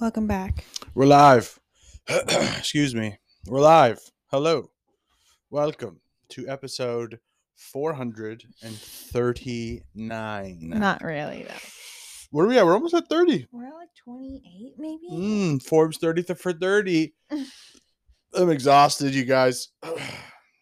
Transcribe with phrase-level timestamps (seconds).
[0.00, 0.64] Welcome back.
[0.94, 1.58] We're live.
[2.08, 3.18] Excuse me.
[3.46, 3.98] We're live.
[4.30, 4.70] Hello.
[5.50, 7.18] Welcome to episode
[7.56, 10.56] 439.
[10.62, 11.54] Not really though.
[12.30, 12.64] Where are we at?
[12.64, 13.48] We're almost at 30.
[13.52, 15.08] We're at like 28 maybe.
[15.12, 17.12] Mm, Forbes 30 th- for 30.
[18.34, 19.68] I'm exhausted, you guys.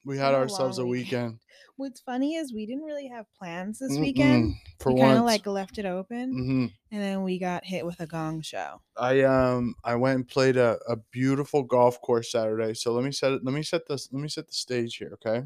[0.05, 1.41] We had ourselves a weekend.
[1.79, 4.57] What's funny is we didn't really have plans this Mm-mm, weekend.
[4.79, 5.19] For we kind once.
[5.19, 8.83] of like left it open, hmm and then we got hit with a gong show.
[8.97, 12.75] I um I went and played a, a beautiful golf course Saturday.
[12.75, 15.11] So let me set it let me set this let me set the stage here,
[15.15, 15.45] okay?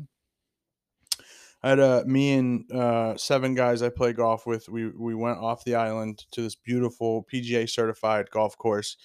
[1.62, 4.68] I had uh me and uh seven guys I play golf with.
[4.68, 8.96] We we went off the island to this beautiful PGA certified golf course.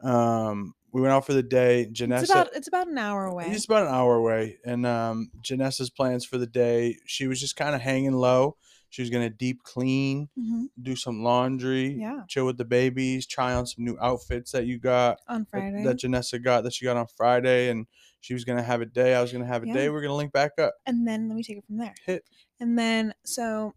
[0.00, 1.88] Um we went out for the day.
[1.92, 3.46] Janessa It's about it's about an hour away.
[3.48, 4.58] it's about an hour away.
[4.64, 8.56] And um Janessa's plans for the day, she was just kind of hanging low.
[8.90, 13.52] She was gonna deep clean, hmm do some laundry, Yeah, chill with the babies, try
[13.52, 15.84] on some new outfits that you got on that- Friday.
[15.84, 17.86] that Janessa got that she got on Friday, and
[18.20, 19.14] she was gonna have a day.
[19.14, 19.74] I was gonna have a Yeah.
[19.74, 19.88] day.
[19.90, 20.74] We're gonna link back up.
[20.86, 21.94] and then let me take it from there.
[22.06, 22.24] Hit.
[22.60, 23.74] And then so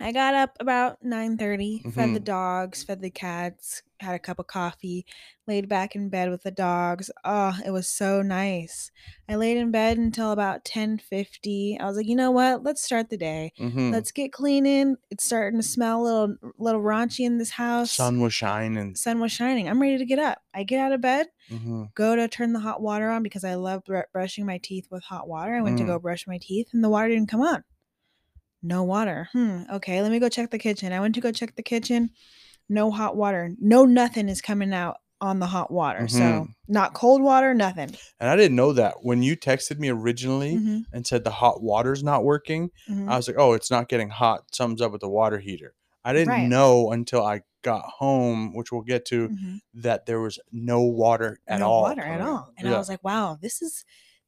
[0.00, 2.24] I got up about 9:30, fed the Mhm.
[2.24, 5.06] dogs, fed the cats, had a cup of coffee,
[5.46, 7.10] laid back in bed with the dogs.
[7.24, 8.90] Oh, it was so nice.
[9.28, 11.78] I laid in bed until about 10:50.
[11.78, 12.64] I was like, "You know what?
[12.64, 13.52] Let's start the day.
[13.58, 13.92] Mm-hmm.
[13.92, 14.96] Let's get cleaning.
[15.10, 18.96] It's starting to smell a little little raunchy in this house." Sun was shining.
[18.96, 19.68] Sun was shining.
[19.68, 20.38] I'm ready to get up.
[20.52, 21.84] I get out of bed, Mm-hmm.
[21.94, 25.04] go to turn the hot water on because I love br- brushing my teeth with
[25.04, 25.54] hot water.
[25.54, 25.88] I went to Mm.
[25.88, 27.62] go brush my teeth and the water didn't come on.
[28.64, 29.28] No water.
[29.32, 29.62] Hmm.
[29.74, 30.92] Okay, let me go check the kitchen.
[30.92, 32.10] I went to go check the kitchen.
[32.68, 33.52] No hot water.
[33.60, 36.08] No nothing is coming out on the hot water.
[36.08, 36.48] So Mhm.
[36.66, 37.90] not cold water, nothing.
[38.18, 41.62] And I didn't know that when you texted me originally Mhm, and said the hot
[41.62, 42.70] water's not working.
[42.88, 43.08] mhm.
[43.08, 44.44] I was like, oh, it's not getting hot.
[44.54, 45.74] Something's up with the water heater.
[46.04, 46.48] I didn't Right.
[46.48, 49.60] know until I got home, which we'll get to, Mhm.
[49.74, 51.82] that there was no water at no all.
[51.82, 52.50] water at all.
[52.58, 53.84] And I was like, wow, this is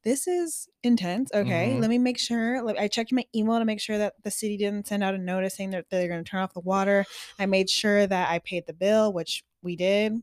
[0.06, 1.32] this is intense.
[1.34, 1.80] Okay, Mhm.
[1.80, 2.62] let me make sure.
[2.62, 5.18] Like, I checked my email to make sure that the city didn't send out a
[5.18, 7.04] notice saying that they're going to turn off the water.
[7.40, 10.22] I made sure that I paid the bill, which we did.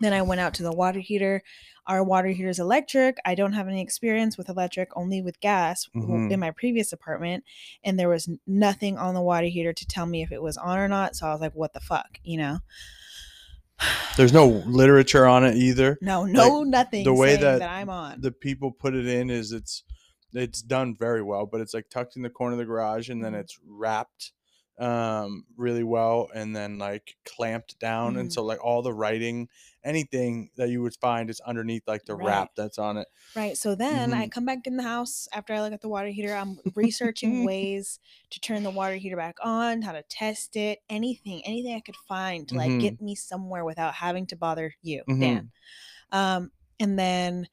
[0.00, 1.44] Then I went out to the water heater.
[1.86, 3.18] Our water heater is electric.
[3.24, 6.32] I don't have any experience with electric, only with gas Mhm.
[6.32, 7.44] in my previous apartment.
[7.84, 10.78] And there was nothing on the water heater to tell me if it was on
[10.78, 11.14] or not.
[11.14, 12.58] So I was like, what the fuck, you know?
[14.16, 15.98] There's no literature on it either.
[16.00, 17.04] No, no, nothing.
[17.04, 18.20] the way that that I'm on.
[18.20, 19.84] the people put it in is it's
[20.32, 23.22] it's done very well but it's like tucked in the corner of the garage and
[23.24, 23.40] then Mhm.
[23.40, 24.32] it's wrapped
[24.78, 28.32] um really well and then like clamped down and Mhm.
[28.32, 29.48] so like all the writing
[29.84, 32.16] anything that you would find is underneath like the Right.
[32.16, 33.56] wrap that's on it Right.
[33.58, 34.28] So then I Mhm.
[34.28, 36.34] come back in the house after I look at the water heater.
[36.34, 38.00] I'm researching ways
[38.30, 41.96] to turn the water heater back on, how to test it, anything, anything I could
[41.96, 42.78] find to like Mhm.
[42.78, 45.04] get me somewhere without having to bother you.
[45.18, 45.50] Dan.
[46.12, 47.48] Um, and then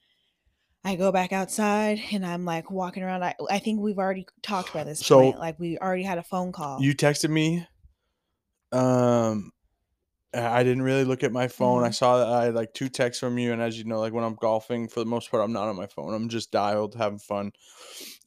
[0.85, 3.23] I go back outside and I'm like walking around.
[3.23, 5.39] I, I think we've already talked about this So- point.
[5.39, 6.81] Like we already had a phone call.
[6.81, 7.65] you texted me
[8.71, 9.51] um
[10.33, 11.83] I I didn't really look at my phone.
[11.83, 11.95] I Mhm.
[11.95, 14.23] saw that I had like two texts from you, and as you know, like when
[14.23, 16.11] I'm golfing, for the most part, I'm not on my phone.
[16.13, 17.51] I'm just dialed, having fun.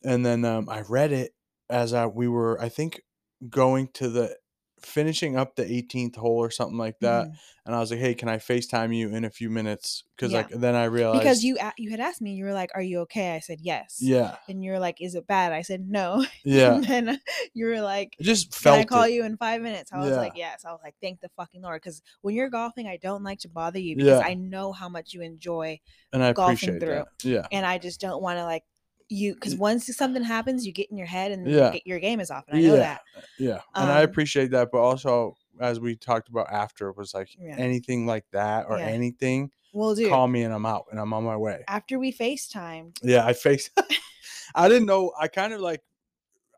[0.04, 1.32] And then um, I read it
[1.68, 3.02] as I we were, I think,
[3.50, 4.36] going to the
[4.80, 7.28] finishing up the 18th hole or something like that.
[7.28, 7.34] Mhm.
[7.64, 10.38] And I was like, "Hey, can I Facetime you in a few minutes?" Because Yeah.
[10.38, 13.00] like then I realized because you you had asked me, you were like, "Are you
[13.00, 13.98] okay?" I said yes.
[14.00, 16.24] yeah, And you're like, "Is it bad?" I said no.
[16.44, 17.20] yeah, and then
[17.54, 19.12] you were like, I just Can felt I call it.
[19.12, 19.90] you in five minutes?
[19.92, 20.16] I was Yeah.
[20.18, 20.64] like, yes.
[20.64, 21.82] I was like, thank the fucking Lord.
[21.82, 24.26] Because when you're golfing, I don't like to bother you because Yeah.
[24.26, 25.80] I know how much you enjoy.
[26.12, 27.04] and I golfing appreciate through.
[27.04, 27.24] that.
[27.24, 28.62] Yeah, And I just don't want to like
[29.08, 31.76] you because once something happens, you get in your head and Yeah.
[31.84, 32.44] your game is off.
[32.48, 32.80] And I know Yeah.
[32.80, 33.00] that.
[33.38, 34.70] yeah, and I Um, appreciate that.
[34.72, 37.56] But also, as we talked about after, was like Yeah.
[37.56, 40.08] anything like that or anything, We'll do.
[40.08, 41.64] call me and I'm out and I'm on my way.
[41.68, 43.70] After we FaceTime, Yeah, I face.
[44.54, 45.12] I didn't know.
[45.18, 45.82] I kind of like.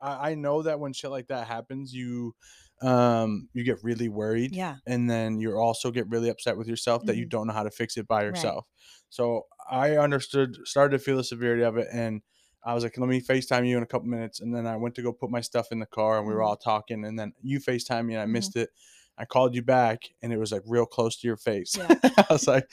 [0.01, 2.35] I, I know that when shit like that happens, you,
[2.83, 4.55] um, you get really worried.
[4.55, 4.77] yeah.
[4.87, 7.31] and then you also get really upset with yourself that you Mhm.
[7.31, 8.27] don't know how to fix it by Right.
[8.27, 8.67] yourself.
[9.11, 12.23] So I understood, started to feel the severity of it, and
[12.65, 14.95] I was like, "Let me Facetime you in a couple minutes." And then I went
[14.97, 16.47] to go put my stuff in the car, and we were Mhm.
[16.47, 17.05] all talking.
[17.05, 18.31] And then you Facetime me, and I Mhm.
[18.33, 18.71] missed it.
[19.17, 21.77] I called you back, and it was like real close to your face.
[21.77, 21.89] Yeah.
[22.17, 22.71] I was like,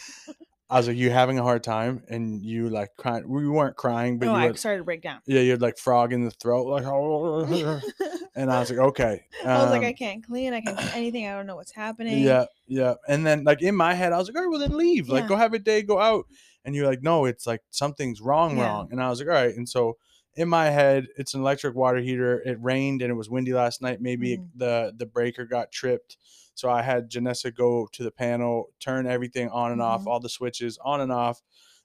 [0.69, 3.27] "I was like, you having a hard time?" And you like crying.
[3.29, 5.21] We weren't crying, but oh, you I were, started to break down.
[5.27, 6.83] yeah, you had like frog in the throat, like.
[8.35, 10.53] and I was like, "Okay." I was like, I um, can't clean.
[10.53, 11.27] I can't do anything.
[11.27, 12.23] I don't know what's happening.
[12.23, 12.95] yeah, yeah.
[13.07, 15.09] And then like in my head, I was like, all right, well then leave.
[15.09, 15.29] Like Yeah.
[15.29, 16.25] go have a day, go out.
[16.65, 18.65] And you're like, no, it's like something's wrong, Yeah.
[18.65, 18.89] wrong.
[18.91, 19.55] And I was like, all right.
[19.55, 19.97] And so
[20.35, 22.41] in my head, it's an electric water heater.
[22.45, 24.01] It rained and it was windy last night.
[24.01, 24.49] Maybe Mhm.
[24.55, 26.17] the the breaker got tripped.
[26.55, 30.07] So I had Janessa go to the panel, turn everything on and off, Mhm.
[30.07, 31.41] all the switches on and off,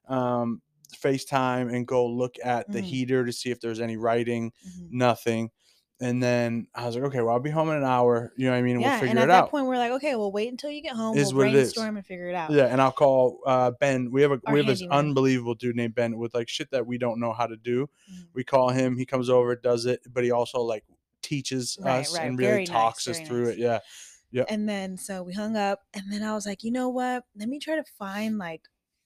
[0.08, 0.62] um,
[0.94, 2.84] FaceTime, and go look at the Mhm.
[2.84, 4.52] heater to see if there's any writing.
[4.66, 4.90] Mhm.
[4.90, 5.50] Nothing.
[6.02, 8.32] And then I was like, okay, well, I'll be home in an hour.
[8.36, 8.80] You know what I mean?
[8.80, 9.50] Yeah, we'll figure it and at it that out.
[9.50, 11.14] point, we're like, okay, we'll wait until you get home.
[11.14, 11.72] Is we'll what it is.
[11.72, 12.52] brainstorm and figure it out.
[12.52, 14.10] Yeah, and I'll call uh, Ben.
[14.10, 16.86] We have a Our we have this unbelievable dude named Ben with like shit that
[16.86, 17.90] we don't know how to do.
[18.10, 18.26] Mhm.
[18.32, 18.96] We call him.
[18.96, 20.84] He comes over, does it, but he also like
[21.20, 23.56] teaches Right, us right, and really very talks nice, us through nice.
[23.56, 23.58] it.
[23.58, 23.78] Yeah,
[24.32, 24.44] yeah.
[24.48, 27.24] And then so we hung up, and then I was like, you know what?
[27.36, 28.62] Let me try to find like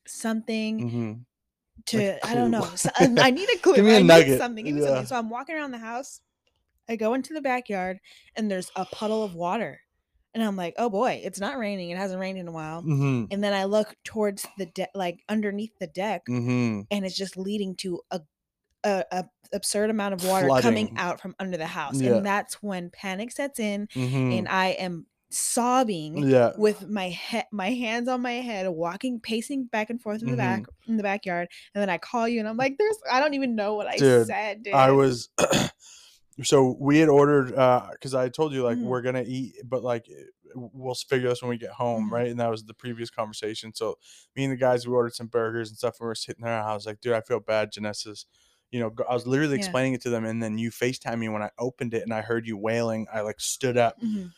[0.07, 1.13] something hmm
[1.87, 2.69] to Like I don't know.
[2.77, 3.75] So, I, I need a clue.
[3.75, 4.39] Give me I a need nugget.
[4.39, 4.65] something.
[4.65, 4.87] Give me Yeah.
[4.89, 5.07] something.
[5.07, 6.21] So I'm walking around the house.
[6.89, 7.99] I go into the backyard,
[8.37, 9.81] and there's a puddle of water,
[10.35, 11.91] and I'm like, oh boy, it's not raining.
[11.91, 12.87] It hasn't rained in a while.
[12.87, 17.17] hmm And then I look towards the deck, like underneath the deck, hmm and it's
[17.17, 18.21] just leading to a,
[18.85, 22.11] a, a absurd amount of water coming out from under the house, Yeah.
[22.11, 26.53] and that's when panic sets in, hmm and I am sobbing Yeah.
[26.55, 30.37] with my head, my hands on my head, walking, pacing back and forth in the
[30.37, 30.89] back Mm-hmm.
[30.89, 33.57] in the backyard, and then I call you, and I'm like, "There's, I don't even
[33.57, 35.29] know what I Dude, said, dude." I was
[36.43, 37.49] so we had ordered
[37.93, 38.83] because I told you like Mhm.
[38.83, 42.13] we're gonna eat, but like eh, we'll figure this when we get home, Mhm.
[42.13, 42.29] right?
[42.29, 43.73] And that was the previous conversation.
[43.75, 43.99] So
[44.35, 45.97] me and the guys we ordered some burgers and stuff.
[46.01, 46.61] And we were sitting there.
[46.61, 47.73] I was like, dude, I feel bad.
[47.73, 48.27] Janessa's,
[48.71, 49.57] you know, I was literally Yeah.
[49.57, 52.21] explaining it to them, and then you Facetime me when I opened it, and I
[52.23, 53.07] heard you wailing.
[53.13, 54.35] I like stood up Mhm.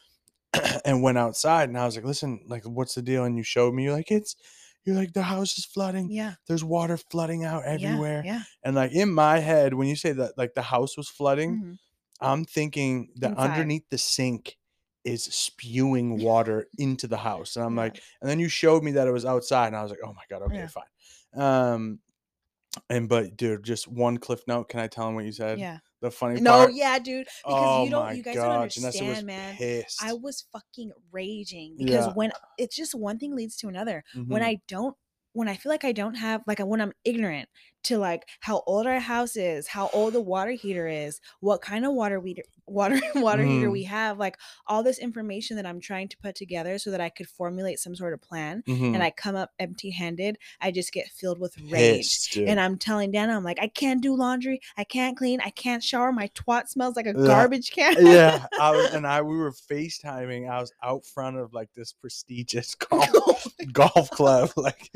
[0.84, 3.25] and went outside, and I was like, listen, like, what's the deal?
[3.25, 4.37] And you showed me, you're like, it's.
[4.84, 6.12] You're like the house is flooding.
[6.12, 8.22] yeah, There's water flooding out everywhere.
[8.25, 11.16] Yeah, And like in my head, when you say that like the house was yeah.
[11.16, 11.78] flooding, mhm.
[12.20, 13.38] I'm thinking that Inside.
[13.38, 14.56] underneath the sink
[15.04, 17.56] is spewing water into the house.
[17.56, 17.82] And I'm Yeah.
[17.82, 20.12] like, and then you showed me that it was outside, and I was like, oh
[20.14, 20.68] my god, okay, Yeah.
[20.68, 20.84] fine.
[21.34, 22.00] Um,
[22.90, 24.68] and but dude, just one cliff note.
[24.68, 25.58] Can I tell him what you said?
[25.58, 25.78] yeah.
[26.00, 26.72] The funny No, part.
[26.74, 27.26] yeah, dude.
[27.48, 29.54] Because oh you don't, you guys god, don't understand, man.
[29.56, 30.02] pissed.
[30.02, 32.12] I was fucking raging because Yeah.
[32.14, 34.04] when it's just one thing leads to another.
[34.28, 34.46] When Mhm.
[34.46, 34.96] I don't,
[35.32, 37.48] when I feel like I don't have, like when I'm ignorant
[37.86, 41.84] to like how old our house is, how old the water heater is, what kind
[41.84, 42.36] of water we
[42.66, 43.72] water water heater Mhm.
[43.72, 44.36] we have, like
[44.66, 47.94] all this information that I'm trying to put together so that I could formulate some
[47.94, 48.94] sort of plan, Mhm.
[48.94, 51.98] and I come up empty-handed, I just get filled with rage.
[52.32, 52.36] pissed.
[52.36, 55.82] And I'm telling Dana, I'm like, I can't do laundry, I can't clean, I can't
[55.82, 56.10] shower.
[56.12, 57.26] My twat smells like a Yeah.
[57.26, 58.04] garbage can.
[58.04, 60.50] yeah, I was, and I we were FaceTiming.
[60.50, 64.90] I was out front of like this prestigious golf golf club, like,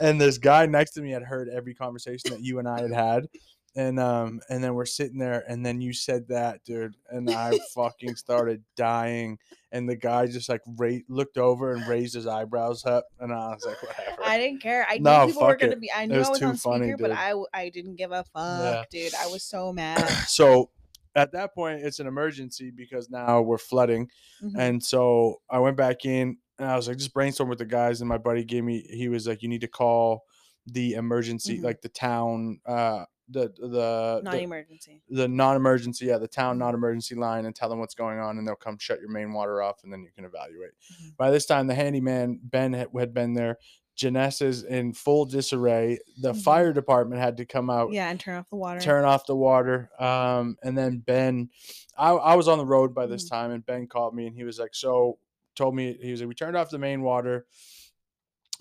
[0.00, 2.92] and this guy next to me had heard every conversation that you and I had
[2.92, 3.28] had,
[3.76, 7.58] and um, and then we're sitting there, and then you said that, dude, and I
[7.74, 9.38] fucking started dying,
[9.70, 13.48] and the guy just like ra- looked over and raised his eyebrows up, and I
[13.48, 14.22] was like, whatever.
[14.24, 14.86] I didn't care.
[14.88, 15.80] I knew No, people were gonna it.
[15.80, 15.90] be.
[15.90, 18.12] I It knew was I was too on funny, speaker, but I I didn't give
[18.12, 19.14] a fuck, dude.
[19.14, 20.06] I was so mad.
[20.28, 20.70] so
[21.14, 24.08] at that point, it's an emergency because now we're flooding.
[24.42, 24.52] Mhm.
[24.58, 28.00] And so I went back in and I was like, just brainstorm with the guys.
[28.00, 30.22] And my buddy gave me, he was like, you need to call
[30.66, 31.62] the emergency, Mhm.
[31.64, 35.02] like the town, uh, the, the, the, Non-emergency.
[35.08, 36.60] the non-emergency, yeah, the town Mhm.
[36.60, 39.62] non-emergency line and tell them what's going on and they'll come shut your main water
[39.62, 40.72] off and then you can evaluate.
[41.02, 41.16] Mhm.
[41.16, 43.58] By this time, the handyman, Ben had, been there.
[43.96, 45.98] Janessa's in full disarray.
[46.20, 46.42] The Mhm.
[46.42, 48.80] fire department had to come out Yeah, and turn off the water.
[48.80, 49.90] turn off the water.
[49.98, 51.50] Um, and then Ben,
[51.96, 53.30] I, I was on the road by this Mhm.
[53.30, 55.18] time, and Ben called me and he was like, "So,
[55.54, 57.46] told me he was like, we turned off the main water,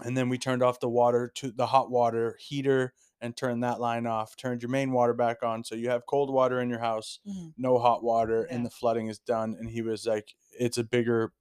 [0.03, 3.79] and then we turned off the water to the hot water heater and turned that
[3.79, 4.35] line off.
[4.35, 7.53] Turned your main water back on, so you have cold water in your house, Mhm.
[7.57, 8.55] no hot water, Yeah.
[8.55, 11.33] and the flooding is done." And he was like, "It's a bigger,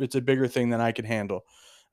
[0.00, 1.42] it's a bigger thing than I can handle."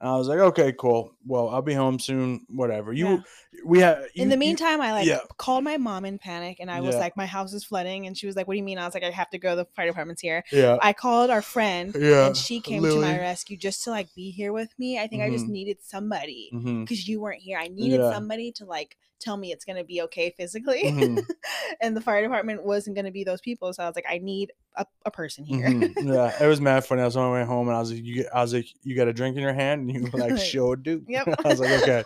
[0.05, 1.15] And I was like, "Okay, cool.
[1.25, 2.45] Well, I'll be home soon.
[2.47, 2.93] Whatever.
[2.93, 3.21] You, Yeah.
[3.65, 5.21] we have in the meantime, I like yeah.
[5.37, 7.01] called my mom in panic, and I was Yeah.
[7.01, 8.93] like, "My house is flooding," and she was like, "What do you mean?" I was
[8.93, 9.55] like, "I have to go.
[9.55, 13.17] The fire department's here." yeah, I called our friend, yeah, and she came to my
[13.17, 14.99] rescue just to like be here with me.
[14.99, 15.49] I think I just Mhm.
[15.49, 16.51] needed somebody
[16.83, 17.57] because you weren't here.
[17.57, 21.25] I needed somebody to like tell me it's gonna be okay physically, Mhm.
[21.81, 23.73] and the fire department wasn't gonna be those people.
[23.73, 25.67] So I was like, I need a, a person here.
[25.67, 25.93] Mhm.
[26.13, 27.01] Yeah, it was mad funny.
[27.01, 28.67] I was on my way home and I was like, "You get," I was like,
[28.83, 31.27] "You got a drink in your hand?" And you were like, "Sure do." Yep.
[31.43, 32.03] I was like, "Okay."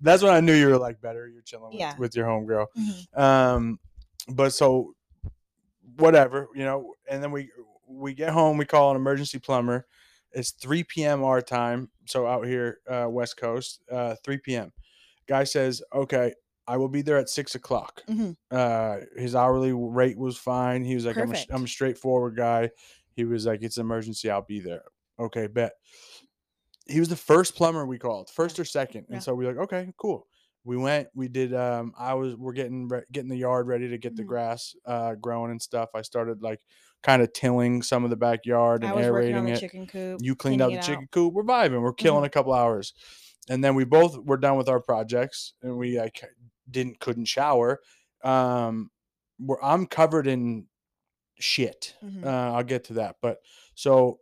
[0.00, 1.26] That's when I knew you were like better.
[1.26, 1.96] You're chilling with, Yeah.
[1.98, 2.66] with your homegirl.
[2.78, 3.18] Mhm.
[3.18, 3.80] Um,
[4.28, 4.94] but so
[5.96, 6.94] whatever, you know.
[7.10, 7.50] And then we
[7.86, 8.58] we get home.
[8.58, 9.86] We call an emergency plumber.
[10.32, 11.24] It's 3 p.m.
[11.24, 11.90] our time.
[12.06, 14.72] So out here, uh, West Coast, uh, 3 p.m.
[15.26, 16.34] Guy says, "Okay,
[16.68, 18.36] I will be there at six o'clock." Mhm.
[18.50, 20.84] Uh, his hourly rate was fine.
[20.84, 21.44] He was like, I'm a.
[21.50, 22.70] I'm a straightforward guy.
[23.16, 24.30] He was like, it's an emergency.
[24.30, 24.84] I'll be there.
[25.18, 25.72] Okay, bet.
[26.86, 29.06] He was the first plumber we called, first or second.
[29.08, 29.16] Yeah.
[29.16, 30.26] And so we are like, okay, cool.
[30.64, 33.98] We went, we did, um, I was, we're getting, re- getting the yard ready to
[33.98, 34.26] get the Mhm.
[34.26, 35.90] grass, uh, growing and stuff.
[35.94, 36.60] I started like
[37.02, 39.60] kind of tilling some of the backyard and was working on aerating the it.
[39.60, 40.20] chicken coop.
[40.22, 40.84] You cleaned out the out.
[40.84, 41.32] chicken coop.
[41.34, 41.80] We're vibing.
[41.82, 42.94] We're killing a couple hours,
[43.48, 46.22] and then we both were done with our projects, and we like
[46.70, 47.80] didn't couldn't shower.
[48.24, 48.90] Um,
[49.38, 50.66] we're, I'm covered in
[51.38, 51.94] shit.
[52.04, 52.24] Mhm.
[52.24, 53.38] Uh, I'll get to that, but
[53.74, 54.20] so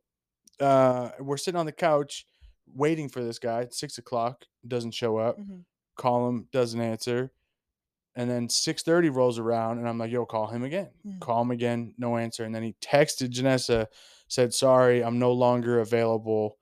[0.61, 2.27] uh, we're sitting on the couch
[2.75, 3.67] waiting for this guy.
[3.71, 5.39] Six o'clock, doesn't show up.
[5.39, 5.65] Mhm.
[5.97, 7.31] Call him, doesn't answer.
[8.15, 10.91] And then six thirty rolls around, and I'm like, "Yo, call him again.
[11.07, 11.21] Mm.
[11.21, 13.87] Call him again, no answer." And then he texted Janessa,
[14.29, 16.59] said, "Sorry, I'm no longer available."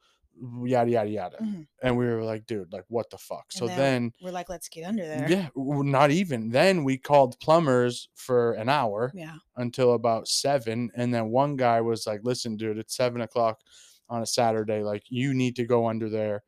[0.64, 1.37] Yada yada yada.
[1.41, 1.67] Mhm.
[1.83, 4.69] And we were like, "Dude, like, what the fuck?" So then then, We're like, let's
[4.69, 5.29] get under there.
[5.31, 6.50] yeah, not even.
[6.50, 9.37] Then we called plumbers for an hour Yeah.
[9.57, 10.91] until about seven.
[10.97, 13.61] And then one guy was like, listen, dude, it's seven o'clock
[14.09, 14.83] on a Saturday.
[14.83, 16.43] Like, you need to go under there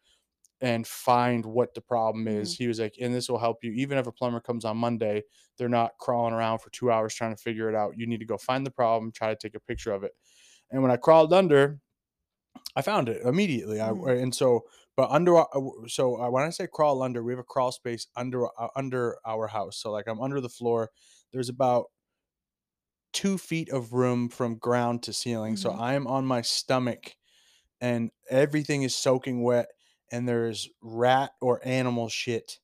[0.60, 2.56] and find what the problem is.
[2.56, 3.72] He was like, and this will help you.
[3.72, 5.22] Even if a plumber comes on Monday,
[5.58, 7.96] they're not crawling around for two hours trying to figure it out.
[7.98, 10.12] You need to go find the problem, try to take a picture of it.
[10.70, 11.78] And when I crawled under,
[12.74, 13.80] I found it immediately.
[13.80, 14.22] I, Mhm.
[14.22, 14.64] and so,
[14.96, 17.72] but under, our- uh, so uh, when I say crawl under, we have a crawl
[17.72, 19.76] space under uh, under our house.
[19.78, 20.90] So like I'm under the floor.
[21.32, 21.86] There's about
[23.12, 25.56] two feet of room from ground to ceiling.
[25.56, 25.80] So Mhm.
[25.80, 27.16] I'm on my stomach,
[27.80, 29.68] and everything is soaking wet,
[30.10, 32.58] and there's rat or animal shit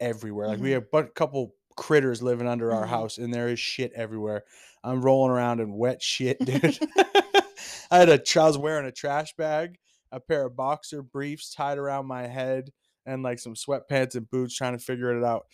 [0.00, 0.48] everywhere.
[0.48, 0.72] Like we Mhm.
[0.92, 2.88] have a couple critters living under our Mhm.
[2.90, 4.44] house, and there is shit everywhere.
[4.82, 6.78] I'm rolling around in wet shit, dude.
[7.90, 9.78] I had a, I was wearing a trash bag,
[10.12, 12.70] a pair of boxer briefs tied around my head,
[13.06, 15.46] and like some sweatpants and boots, trying to figure it out.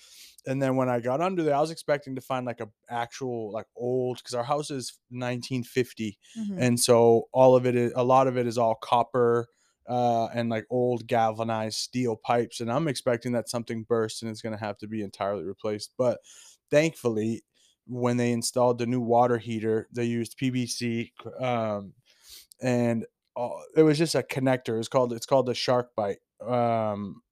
[0.47, 3.51] And then when I got under there, I was expecting to find like a actual
[3.53, 6.57] like old because our house is 1950, Mhm.
[6.61, 9.49] and so all of it is a lot of it is all copper
[9.89, 12.61] uh, and like old galvanized steel pipes.
[12.61, 15.93] And I'm expecting that something burst and it's going to have to be entirely replaced.
[15.97, 16.19] But
[16.71, 17.45] thankfully,
[17.87, 21.93] when they installed the new water heater, they used PVC, um,
[22.61, 24.78] and uh, it was just a connector.
[24.78, 26.16] It's called it's called the SharkBite,
[26.47, 27.23] um,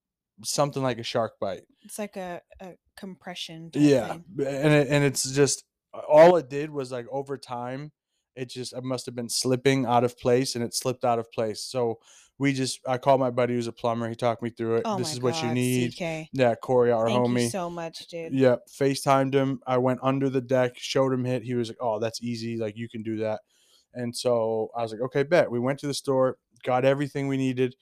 [0.45, 1.63] something like a SharkBite.
[1.83, 3.71] It's like a, a compression.
[3.75, 4.25] Yeah, Thing.
[4.39, 5.65] and it, and it's just
[6.09, 7.93] all it did was like over time,
[8.37, 11.31] it just it must have been slipping out of place, and it slipped out of
[11.33, 11.61] place.
[11.61, 11.99] So
[12.39, 14.09] we just I called my buddy who's a plumber.
[14.09, 14.83] He talked me through it.
[14.85, 15.93] Oh this is what you need.
[15.93, 16.29] CK.
[16.33, 17.43] Yeah, Corey, our Thank homie.
[17.43, 18.33] you so much, dude.
[18.33, 18.67] Yep.
[18.69, 19.61] FaceTimed him.
[19.67, 21.43] I went under the deck, showed him hit.
[21.45, 22.57] He was like, Oh, that's easy.
[22.57, 23.41] Like you can do that.
[23.93, 25.51] And so I was like, Okay, bet.
[25.51, 27.77] We went to the store, got everything we needed,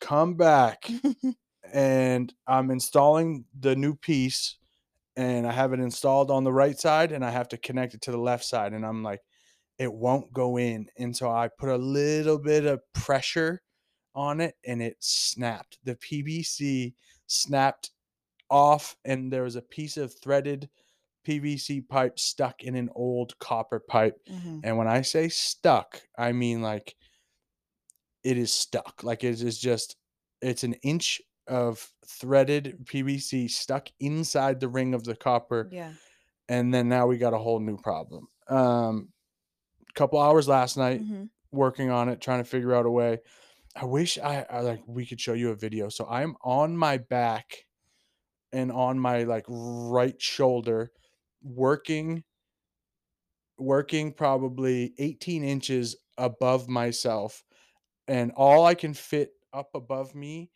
[0.00, 0.90] come back,
[1.72, 4.56] and I'm installing the new piece.
[5.16, 8.02] And I have it installed on the right side, and I have to connect it
[8.02, 8.72] to the left side.
[8.72, 9.20] And I'm like,
[9.78, 10.88] it won't go in.
[10.98, 13.62] And so I put a little bit of pressure
[14.14, 15.78] on it, and it snapped.
[15.84, 16.94] The PVC
[17.26, 17.92] snapped
[18.50, 20.70] off and there was a piece of threaded
[21.26, 24.16] PVC pipe stuck in an old copper pipe.
[24.26, 24.60] Mhm.
[24.64, 26.96] And when I say stuck, I mean like
[28.24, 29.02] it is stuck.
[29.02, 29.96] Like it is just
[30.40, 35.92] it's an inch of threaded PVC stuck inside the ring of the copper Yeah.
[36.48, 38.28] and then now we got a whole new problem.
[38.48, 39.12] Um
[39.94, 41.30] couple hours last night Mhm.
[41.52, 43.20] working on it, trying to figure out a way.
[43.76, 45.88] I wish I, I like we could show you a video.
[45.90, 47.66] So I'm on my back
[48.52, 50.92] and on my like right shoulder
[51.42, 52.24] working
[53.58, 57.44] working probably 18 inches above myself
[58.08, 60.52] and all I can fit up above me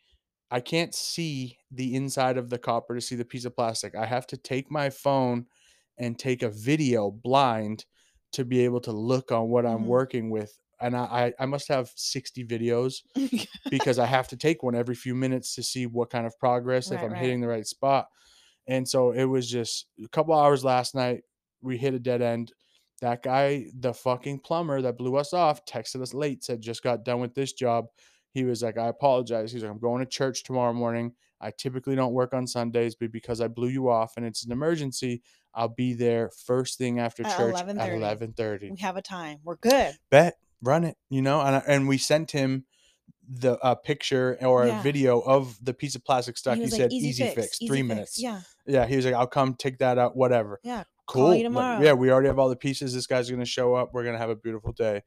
[0.51, 3.95] I can't see the inside of the copper to see the piece of plastic.
[3.95, 5.47] I have to take my phone
[5.97, 7.85] and take a video blind
[8.33, 9.87] to be able to look on what I'm Mhm.
[9.87, 10.57] working with.
[10.81, 13.03] And I, I, I must have 60 videos
[13.69, 16.91] because I have to take one every few minutes to see what kind of progress,
[16.91, 17.15] if I'm right.
[17.15, 18.09] hitting the right spot.
[18.67, 21.23] And so it was just a couple hours last night.
[21.61, 22.53] We hit a dead end.
[23.01, 27.03] That guy, the fucking plumber that blew us off, texted us late, said, just got
[27.03, 27.87] done with this job.
[28.31, 29.51] He was like, I apologize.
[29.51, 31.15] He's like, I'm going to church tomorrow morning.
[31.43, 34.51] I typically don't work on Sundays, but because I blew you off and it's an
[34.51, 35.21] emergency,
[35.53, 38.33] I'll be there first thing after At church at 11:30.
[38.35, 39.39] 11:30 we have a time.
[39.43, 39.95] We're good.
[40.09, 42.65] bet run it you know and, I- and we sent him
[43.27, 44.79] the a picture or Yeah.
[44.79, 47.57] a video of the piece of plastic stuck he he, was said like, easy, fix,
[47.61, 48.41] easy three fix." minutes Yeah.
[48.65, 50.83] yeah he was like i'll come take that out whatever Yeah.
[51.05, 51.81] cool Call you Like, tomorrow.
[51.83, 54.29] yeah we already have all the pieces this guy's gonna show up we're gonna have
[54.29, 55.01] a beautiful day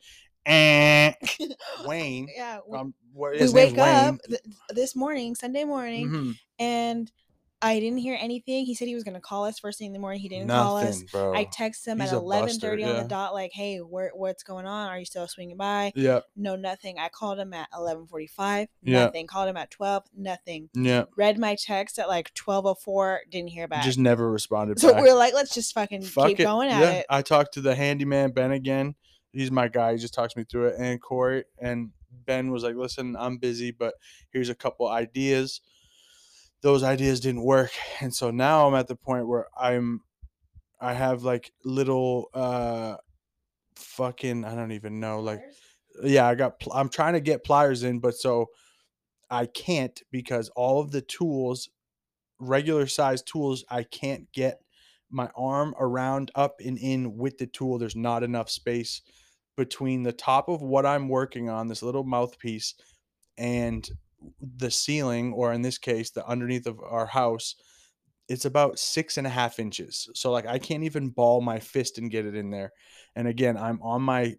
[0.47, 1.13] Eh,
[1.85, 2.59] wayne yeah.
[2.69, 6.39] we- um we wake up th- this morning, Sunday morning, Mhm.
[6.59, 7.11] and
[7.63, 8.67] I didn't hear anything.
[8.67, 10.21] He said he was gonna call us first thing in the morning.
[10.21, 11.03] He didn't call us.
[11.11, 14.11] bro I texted him He's at eleven thirty buster, on the dot, like, "Hey, where,
[14.15, 14.89] what's going on?
[14.91, 16.99] Are you still swinging by?" yeah No, nothing.
[16.99, 18.69] I called him at eleven forty five.
[18.83, 19.07] Yeah.
[19.07, 19.27] Nothing.
[19.27, 20.03] Called him at twelve.
[20.15, 20.69] Nothing.
[20.75, 23.23] yeah Read my text at like twelve oh four.
[23.31, 23.83] Didn't hear back.
[23.83, 25.03] just never responded so back.
[25.03, 26.45] we're like, let's just fucking Fuck keep it.
[26.45, 27.07] going at yeah, it.
[27.09, 28.95] I talked to the handyman Ben again.
[29.37, 29.93] He's my guy.
[29.93, 30.77] He just talks me through it.
[30.79, 33.95] And Corey and Ben was like, "Listen, I'm busy, but
[34.31, 35.61] here's a couple ideas."
[36.63, 40.01] Those ideas didn't work, and so now I'm at the point where I'm,
[40.81, 42.97] I have like little, uh,
[43.77, 45.43] fucking, I don't even know, like,
[46.03, 48.47] yeah, I got, pl- I'm trying to get pliers in, but so
[49.31, 51.69] I can't because all of the tools,
[52.39, 54.61] regular size tools, I can't get
[55.11, 57.79] my arm around up and in with the tool.
[57.79, 59.03] There's not enough space
[59.57, 62.75] between the top of what I'm working on, this little mouthpiece,
[63.39, 63.89] and
[64.57, 67.55] the ceiling, or in this case, the underneath of our house.
[68.29, 70.09] It's about six and a half inches.
[70.15, 72.73] So, like, I can't even ball my fist and get it in there.
[73.15, 74.37] And again, I'm on my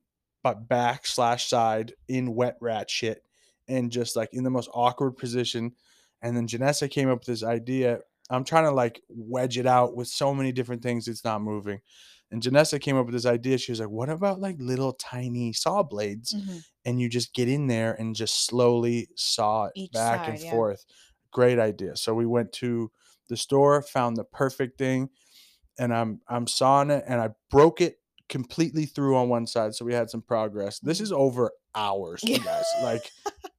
[0.53, 3.23] back slash side in wet rat shit
[3.67, 5.73] and just like in the most awkward position.
[6.21, 7.99] And then Janessa came up with this idea.
[8.29, 11.79] I'm trying to like wedge it out with so many different things, it's not moving.
[12.31, 13.57] And Janessa came up with this idea.
[13.57, 16.33] She was like, What about like little tiny saw blades?
[16.33, 16.63] Mhm.
[16.85, 20.49] And you just get in there and just slowly saw it Each back and yeah.
[20.51, 20.85] forth.
[21.31, 21.95] Great idea.
[21.95, 22.91] So we went to
[23.29, 25.09] the store, found the perfect thing,
[25.79, 29.75] and I'm I'm sawing it and I broke it completely through on one side.
[29.75, 30.79] So we had some progress.
[30.79, 31.03] This Mhm.
[31.03, 32.65] is over hours, you guys.
[32.83, 33.09] Like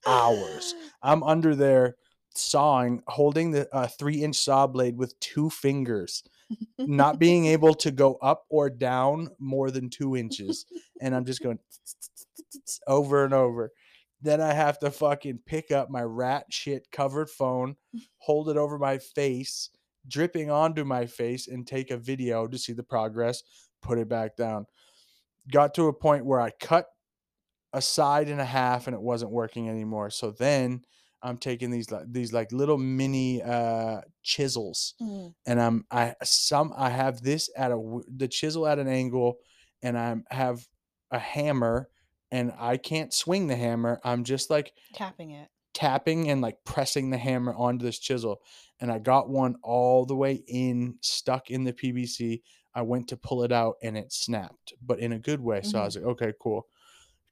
[0.07, 0.75] hours.
[1.03, 1.97] I'm under there
[2.39, 6.23] sawing, holding the uh, three inch saw blade with two fingers,
[6.79, 10.67] not being able to go up or down more than two inches.
[11.01, 11.59] And I'm just going
[12.87, 13.73] over and over.
[14.21, 17.77] Then I have to fucking pick up my rat shit covered phone,
[18.19, 19.71] hold it over my face,
[20.09, 23.43] dripping onto my face, and take a video to see the progress,
[23.81, 24.67] put it back down.
[25.51, 26.89] Got to a point where I cut
[27.73, 30.11] a side and a half and it wasn't working anymore.
[30.11, 30.83] So then
[31.23, 35.35] I'm taking these like these like little mini uh chisels Mhm.
[35.47, 39.39] and I'm I some I have this at a the chisel at an angle
[39.83, 40.69] and I have
[41.11, 41.89] a hammer
[42.31, 44.01] and I can't swing the hammer.
[44.05, 45.51] I'm just like Tapping it.
[45.75, 48.41] tapping and like pressing the hammer onto this chisel
[48.81, 52.43] and I got one all the way in stuck in the PVC.
[52.75, 55.63] I went to pull it out and it snapped, but in a good way.
[55.63, 55.85] So I Mhm.
[55.85, 56.67] was like, okay, cool.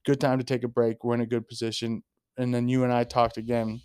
[0.05, 1.05] Good time to take a break.
[1.05, 2.05] We're in a good position.
[2.39, 3.81] And then you and I talked again.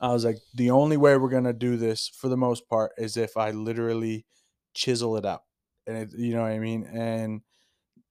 [0.00, 3.16] I was like, the only way we're gonna do this for the most part is
[3.16, 4.26] if I literally
[4.74, 5.42] chisel it out.
[5.86, 6.84] And it, you know what I mean?
[6.84, 7.42] And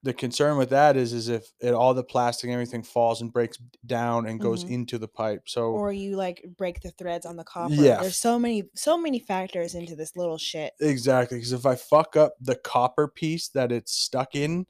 [0.04, 3.32] the concern with that is is if it, all the plastic and everything falls and
[3.32, 4.72] breaks down and goes Mhm.
[4.72, 5.44] into the pipe.
[5.48, 7.74] So Or you like break the threads on the copper.
[7.74, 8.02] Yeah.
[8.02, 10.74] There's so many so many factors into this little shit.
[10.80, 14.66] Exactly, because if I fuck up the copper piece that it's stuck in,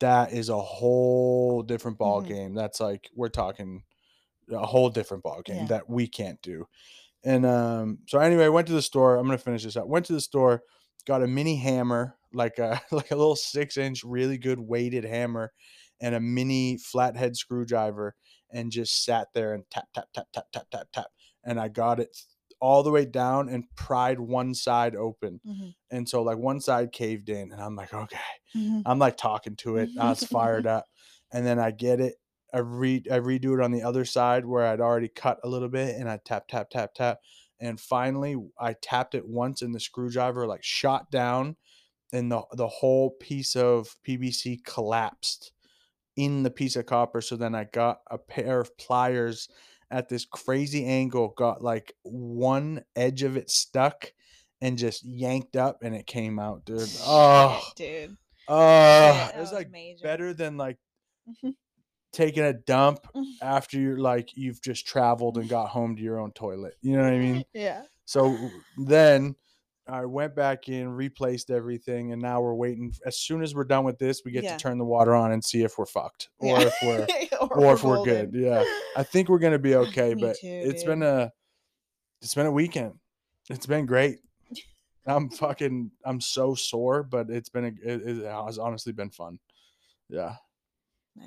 [0.00, 2.28] that is a whole different ball Mhm.
[2.28, 2.54] game.
[2.54, 3.82] That's like we're talking
[4.50, 5.66] a whole different ball game Yeah.
[5.66, 6.66] that we can't do.
[7.24, 9.16] And um, so anyway, I went to the store.
[9.16, 9.86] I'm gonna finish this up.
[9.88, 10.62] Went to the store,
[11.06, 15.52] got a mini hammer, like a like a little six inch, really good weighted hammer,
[16.00, 18.14] and a mini flathead screwdriver,
[18.52, 21.06] and just sat there and tap tap tap tap tap tap tap,
[21.44, 22.16] and I got it
[22.60, 25.40] all the way down and pried one side open.
[25.46, 25.74] Mhm.
[25.90, 28.16] And so like one side caved in, and I'm like, okay.
[28.56, 28.82] Mhm.
[28.86, 29.90] I'm like talking to it.
[30.00, 30.86] I was fired up.
[31.32, 32.14] And then I get it.
[32.56, 35.68] I re I redo it on the other side where I'd already cut a little
[35.68, 37.20] bit and I tap, tap, tap, tap.
[37.60, 41.56] And finally I tapped it once and the screwdriver like shot down
[42.14, 45.52] and the the whole piece of PVC collapsed
[46.16, 47.20] in the piece of copper.
[47.20, 49.50] So then I got a pair of pliers
[49.90, 54.12] at this crazy angle, got like one edge of it stuck
[54.62, 56.88] and just yanked up and it came out, dude.
[57.00, 58.16] Oh, dude.
[58.48, 60.02] oh, it was like major.
[60.02, 60.78] better than like
[61.44, 61.54] Mhm.
[62.16, 63.24] Taking a dump Mhm.
[63.42, 66.74] after you're like you've just traveled and got home to your own toilet.
[66.80, 67.44] You know what I mean?
[67.54, 67.82] Yeah.
[68.06, 68.36] So
[68.78, 69.36] then
[69.88, 72.92] I went back in, replaced everything, and now we're waiting.
[73.04, 74.56] As soon as we're done with this, we get Yeah.
[74.56, 76.66] to turn the water on and see if we're fucked or Yeah.
[76.66, 77.06] if we're
[77.40, 78.32] or, or if we're good.
[78.34, 78.64] Yeah.
[78.96, 81.30] I think we're gonna be okay, but too, it's been a
[82.22, 82.94] it's been a weekend.
[83.50, 84.18] It's been great.
[85.08, 89.38] I'm fucking I'm so sore, but it's been a it, it has honestly been fun.
[90.08, 90.34] Yeah.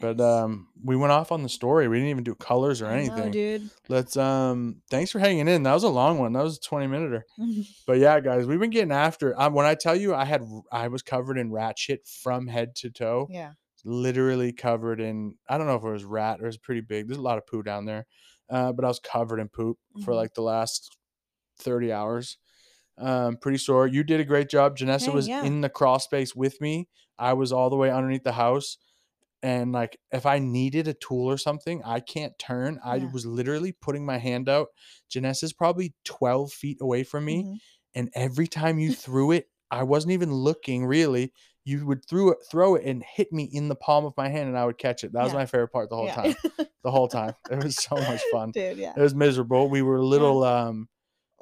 [0.02, 1.88] But um we went off on the story.
[1.88, 3.32] We didn't even do colors or I know, anything.
[3.32, 3.70] dude.
[3.90, 5.64] Let's um thanks for hanging in.
[5.64, 6.34] That was a long one.
[6.34, 7.24] That was a 20 minute
[7.88, 9.40] But yeah, guys, we've been getting after.
[9.40, 12.76] Um, when I tell you, I had I was covered in rat shit from head
[12.78, 13.54] to toe, yeah.
[13.84, 15.36] literally covered in.
[15.50, 17.08] I don't know if it was rat or it was pretty big.
[17.08, 18.06] There's a lot of poo down there,
[18.50, 20.18] uh, but I was covered in poop for Mhm.
[20.18, 20.96] like the last
[21.58, 22.38] thirty hours.
[22.98, 23.88] Um, pretty sore.
[23.88, 24.78] You did a great job.
[24.78, 25.44] Janessa Hey, was yeah.
[25.44, 26.90] in the crawl space with me.
[27.18, 28.78] I was all the way underneath the house.
[29.42, 32.80] And like if I needed a tool or something, I can't turn.
[32.84, 33.12] I Yeah.
[33.12, 34.68] was literally putting my hand out.
[35.10, 37.58] Janessa's probably 12 feet away from me Mhm.
[37.96, 41.34] and every time you threw it, I wasn't even looking really.
[41.66, 44.48] you would throw it, throw it and hit me in the palm of my hand,
[44.50, 45.12] and I would catch it.
[45.14, 45.40] That was Yeah.
[45.40, 46.16] my favorite part the whole Yeah.
[46.16, 46.34] time.
[46.84, 48.52] The whole time, it was so much fun.
[48.52, 48.94] Dude, yeah.
[48.98, 49.70] It was miserable.
[49.70, 50.88] We were a little, um,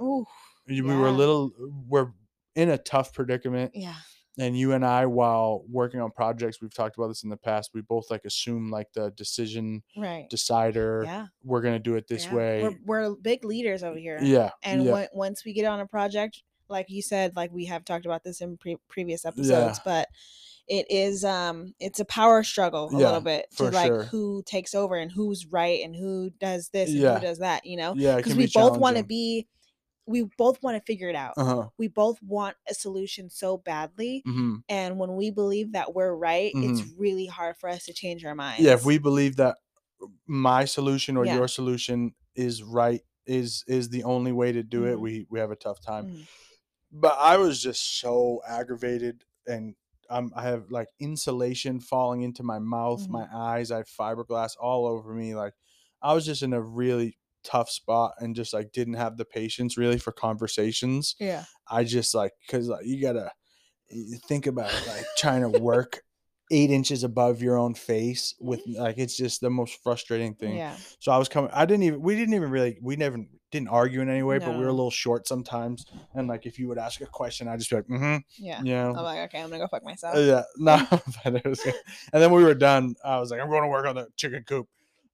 [0.01, 0.25] Ooh,
[0.67, 1.51] we were a little,
[1.87, 2.11] we're
[2.55, 3.93] in a tough predicament yeah.
[4.37, 7.71] And you and I, while working on projects, we've talked about this in the past.
[7.73, 10.29] We both like assume like the decision Right.
[10.29, 11.03] decider.
[11.05, 11.27] Yeah.
[11.43, 12.33] We're gonna do it this yeah.
[12.35, 12.63] way.
[12.63, 12.77] We're,
[13.09, 14.19] we're big leaders over here.
[14.21, 17.65] Yeah, And yeah, when, once we get on a project, like you said, like we
[17.65, 20.07] have talked about this in pre- previous episodes, but
[20.67, 24.03] it is um it's a power struggle a Yeah, little bit to for like sure.
[24.03, 27.19] who takes over and who's right and who does this and Yeah.
[27.19, 27.93] who does that, you know?
[27.95, 28.17] yeah.
[28.17, 29.47] Because we both want to be
[30.07, 31.33] we both want to figure it out.
[31.37, 31.69] Uh-huh.
[31.77, 34.23] We both want a solution so badly.
[34.25, 38.25] hmm And when we believe that we're right, it's really hard for us to change
[38.25, 38.63] our minds.
[38.63, 39.57] Yeah, if we believe that
[40.27, 41.35] my solution or Yeah.
[41.35, 45.01] your solution is right, is is the only way to do it, Mhm.
[45.01, 46.05] we we have a tough time.
[46.07, 46.27] Mhm.
[46.91, 49.75] But I was just so aggravated and.
[50.09, 53.71] I'm, I have like insulation falling into my mouth, my eyes.
[53.71, 55.35] I have fiberglass all over me.
[55.35, 55.53] Like
[56.01, 59.77] I was just in a really tough spot and just like didn't have the patience
[59.77, 61.15] really for conversations.
[61.19, 61.45] Yeah.
[61.69, 63.31] I just like because like, you gotta
[64.27, 66.01] think about like trying to work
[66.49, 70.57] eight inches above your own face with like it's just the most frustrating thing.
[70.57, 70.75] Yeah.
[70.99, 71.51] So I was coming.
[71.53, 72.01] I didn't even.
[72.01, 72.77] We didn't even really.
[72.81, 73.17] We never
[73.51, 75.85] didn't argue in any way, but we were a little short sometimes.
[76.13, 78.61] And like if you would ask a question, I'd just be like, mm-hmm, Yeah.
[78.61, 78.89] know.
[78.89, 80.15] I'm like, okay, I'm gonna go fuck myself.
[80.15, 80.85] Uh, yeah, no,
[81.23, 81.65] but it was.
[81.65, 82.95] And then we were done.
[83.05, 84.67] I was like, I'm going to work on the chicken coop.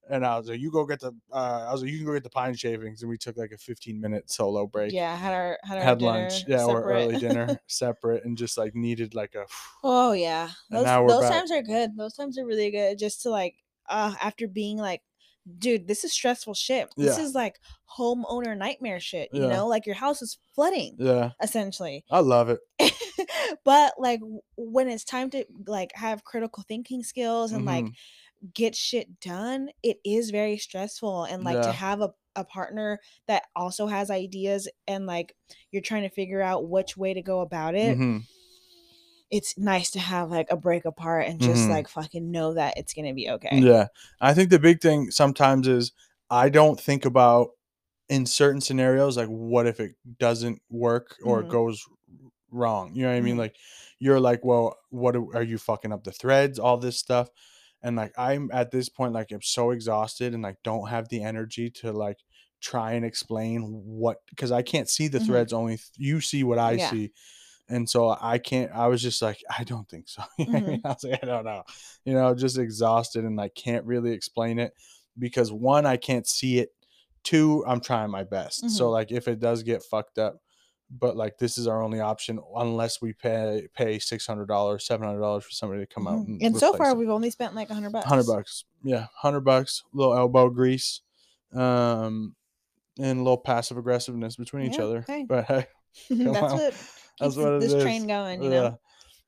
[0.09, 1.13] And I was like, you go get the.
[1.31, 3.51] Uh, I was like, you can go get the pine shavings, and we took like
[3.51, 4.93] a 15 minute solo break.
[4.93, 8.75] Yeah, had our had our had lunch, yeah, or early dinner separate, and just like
[8.75, 9.45] needed like a.
[9.83, 11.91] oh yeah, those those times are good.
[11.97, 12.97] Those times are really good.
[12.99, 13.55] Just to like,
[13.87, 15.01] uh, after being like,
[15.57, 16.89] dude, this is stressful shit.
[16.97, 17.25] This Yeah.
[17.25, 17.59] is like
[17.97, 19.29] homeowner nightmare shit.
[19.33, 19.49] You Yeah.
[19.49, 22.03] know, like your house is flooding Yeah, essentially.
[22.11, 22.59] I love it.
[23.65, 24.19] but like
[24.57, 27.93] when it's time to like have critical thinking skills and like Mhm.
[28.53, 31.23] Get shit done, it is very stressful.
[31.25, 35.35] And like to have a, a partner that also has ideas and like
[35.71, 38.23] you're trying to figure out which way to go about it, Mhm.
[39.31, 41.69] it's nice to have like a break apart and just Mhm.
[41.69, 43.59] like fucking know that it's gonna be okay.
[43.59, 43.87] Yeah.
[44.21, 45.91] I think the big thing sometimes is
[46.29, 47.51] I don't think about
[48.09, 51.49] in certain scenarios like what if it doesn't work or Mhm.
[51.49, 51.85] goes
[52.51, 52.93] wrong.
[52.93, 53.35] You know what I mean?
[53.35, 53.39] Mhm.
[53.39, 53.55] Like
[53.99, 57.29] you're like, well, what are, are you fucking up the threads, all this stuff?
[57.83, 61.23] And like I'm at this point like I'm so exhausted and like don't have the
[61.23, 62.17] energy to like
[62.61, 65.25] try and explain what because I can't see the Mhm.
[65.25, 66.89] threads only th- you see what I Yeah.
[66.89, 67.11] see.
[67.69, 70.23] And so I can't I was just like I don't think so.
[70.37, 71.63] What I was like I don't know.
[72.05, 74.73] You know, just exhausted and like can't really explain it
[75.17, 76.69] because one I can't see it.
[77.23, 78.69] Two, I'm trying my best.
[78.69, 78.91] So Mhm.
[78.91, 80.42] like if it does get fucked up,
[80.99, 85.07] but like this is our only option unless we pay pay six hundred dollars, seven
[85.07, 86.27] hundred dollars for somebody to come out Mhm.
[86.27, 86.97] and, And so far it.
[86.97, 88.05] we've only spent like a hundred bucks.
[88.07, 91.01] hundred bucks, yeah, hundred bucks, little elbow grease,
[91.53, 92.35] um,
[92.99, 95.03] and a little passive aggressiveness between each Yeah, other.
[95.07, 95.25] hey.
[95.27, 95.65] But hey,
[96.09, 96.57] That's on.
[96.59, 96.73] what
[97.19, 97.83] that's what it this is.
[97.83, 98.63] train going, you know.
[98.63, 98.73] Yeah.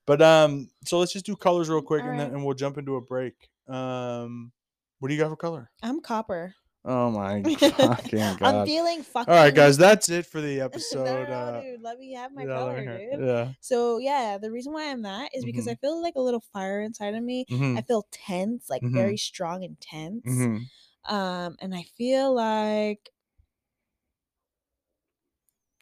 [0.07, 2.95] But um, so let's just do colors real quick, and then and we'll jump into
[2.95, 3.33] a break.
[3.67, 4.51] Um,
[4.99, 5.71] what do you got for color?
[5.81, 6.53] I'm copper.
[6.87, 11.03] Oh my fucking I'm feeling fucking All right, guys, that's it for the episode.
[11.29, 13.25] no, uh, dude, let me have my yeah, color, dude.
[13.27, 13.51] yeah.
[13.59, 15.71] So yeah, the reason why I'm that is because Mhm.
[15.71, 17.45] I feel like a little fire inside of me.
[17.49, 17.77] Mhm.
[17.77, 18.93] I feel tense, like Mhm.
[18.93, 20.21] very strong and tense.
[20.27, 20.59] Mhm.
[21.05, 23.09] Um, and I feel like,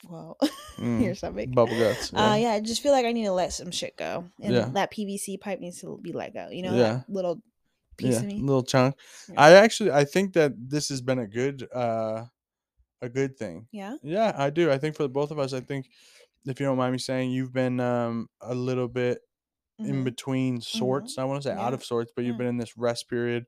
[0.09, 0.37] well,
[0.77, 1.03] Mm.
[1.03, 1.49] your stomach.
[1.51, 2.11] Bubble guts.
[2.13, 4.69] Uh, yeah, I just feel like I need to let some shit go, and Yeah.
[4.73, 6.49] that PVC pipe needs to be let go.
[6.49, 6.93] You know, Yeah.
[6.93, 7.41] that little
[7.97, 8.39] piece yeah, of me.
[8.39, 8.95] little chunk.
[9.29, 9.35] Yeah.
[9.41, 12.25] I actually I think that this has been a good uh
[13.01, 13.67] a good thing.
[13.71, 13.95] Yeah.
[14.01, 14.71] Yeah, I do.
[14.71, 15.87] I think for the both of us, I think
[16.45, 19.19] if you don't mind me saying, you've been um a little bit
[19.79, 20.03] in Mhm.
[20.05, 21.17] between sorts.
[21.17, 23.45] I want to say out of sorts, but you've been in this rest period,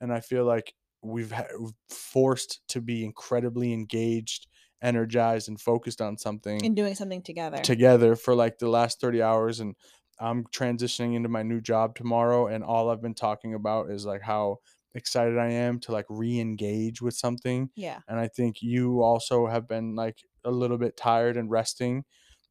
[0.00, 4.48] and I feel like we've ha- we've forced to be incredibly engaged,
[4.82, 7.58] energized, and focused on something And doing something together.
[7.58, 9.76] together for like the last 30 hours and
[10.18, 14.22] I'm transitioning into my new job tomorrow and all I've been talking about is like
[14.22, 14.58] how
[14.94, 18.00] excited I am to like re-engage with something yeah.
[18.08, 22.04] and I think you also have been like a little bit tired and resting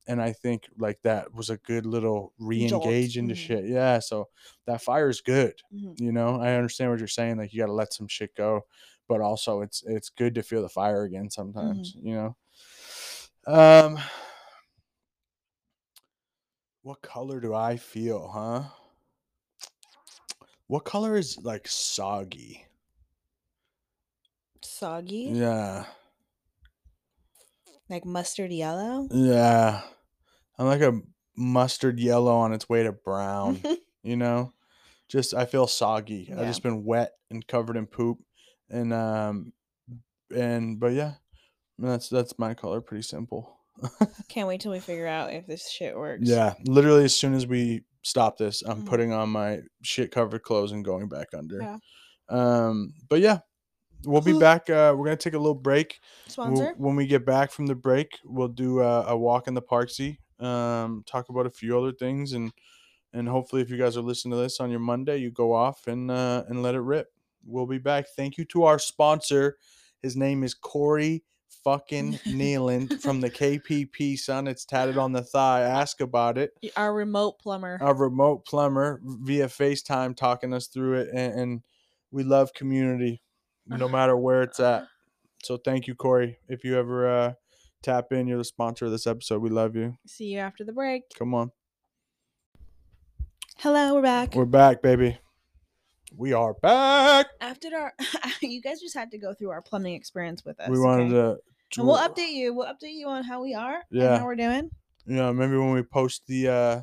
[0.08, 3.38] and I think like that was a good little re-engage into Mhm.
[3.38, 3.66] shit.
[3.66, 4.30] Yeah, so
[4.66, 5.62] that fire is good.
[5.74, 6.00] Mhm.
[6.00, 8.68] You know, I understand what you're saying like you got to let some shit go,
[9.08, 12.38] but also it's it's good to feel the fire again sometimes, you know.
[13.48, 14.00] Um
[16.86, 18.66] what color do I feel, huh?
[20.68, 22.64] What color is like soggy?
[24.62, 25.86] Soggy, Yeah.
[27.90, 29.08] like mustard yellow.
[29.10, 29.82] Yeah.
[30.60, 31.02] I'm like a
[31.36, 33.64] mustard yellow on its way to brown.
[34.04, 34.54] you know,
[35.10, 36.32] just I feel soggy.
[36.32, 38.20] I've just been wet and covered in poop,
[38.70, 39.54] and um,
[40.30, 41.14] and but yeah,
[41.80, 42.80] that's that's my color.
[42.80, 43.58] Pretty simple.
[44.30, 46.24] Can't wait till we figure out if this shit works.
[46.28, 48.88] Yeah, literally as soon as we stop this, I'm Mhm.
[48.88, 51.60] putting on my shit covered clothes and going back under.
[51.62, 51.78] Yeah.
[52.30, 53.40] Um, but yeah,
[54.06, 54.70] we'll be back.
[54.70, 56.00] Uh, we're gonna take a little break.
[56.38, 56.74] We'll- Sponsor.
[56.78, 60.18] when we get back from the break, we'll do a, a walk in the parksy.
[60.40, 62.52] Um, talk about a few other things, and
[63.14, 65.88] and hopefully, if you guys are listening to this on your Monday, you go off
[65.88, 67.08] and uh, and let it rip.
[67.46, 68.08] We'll be back.
[68.16, 69.58] Thank you to our sponsor.
[70.02, 71.24] His name is Corey
[71.64, 74.18] fucking kneeling from the KPP.
[74.20, 75.62] Son, it's tatted on the thigh.
[75.62, 77.78] Ask about it Our remote plumber.
[77.82, 81.62] Our remote plumber via FaceTime talking us through it, and, and
[82.12, 83.22] we love community,
[83.68, 84.88] no matter where it's at.
[85.44, 86.40] So thank you, Corey.
[86.48, 87.34] If you ever uh,
[87.84, 89.42] tap in, you're the sponsor of this episode.
[89.42, 89.98] We love you.
[90.08, 91.04] See you after the break.
[91.18, 91.52] Come on,
[93.58, 94.36] Hello, we're back.
[94.36, 95.18] we're back, baby.
[96.18, 97.28] We are back.
[97.42, 97.94] after our,
[98.42, 100.70] you guys just had to go through our plumbing experience with us.
[100.70, 101.40] we wanted okay?
[101.72, 101.80] to.
[101.80, 102.54] And we'll update you.
[102.54, 103.82] We'll update you on how we are.
[103.92, 104.12] Yeah.
[104.14, 104.70] And how we're doing.
[105.06, 106.82] Yeah, maybe when we post the uh,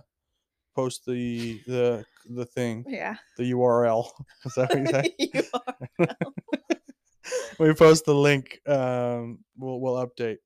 [0.74, 3.16] post the the the thing, Yeah.
[3.38, 4.10] the URL.
[4.44, 6.06] Is that what you say?
[7.58, 10.38] We post the link um we'll we'll update